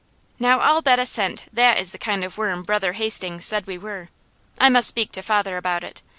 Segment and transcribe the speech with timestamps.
[0.39, 3.77] Now I'll bet a cent THAT is the kind of worm Brother Hastings said we
[3.77, 4.09] were.
[4.59, 6.01] I must speak to father about it.